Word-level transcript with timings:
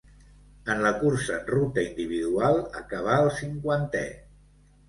En 0.73 0.79
la 0.85 0.91
cursa 1.03 1.35
en 1.35 1.43
ruta 1.55 1.83
individual 1.89 2.57
acabà 2.83 3.21
el 3.27 3.33
cinquantè. 3.41 4.05